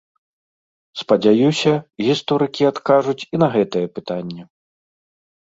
[1.01, 1.73] Спадзяюся,
[2.07, 4.43] гісторыкі адкажуць і на гэтае пытанне.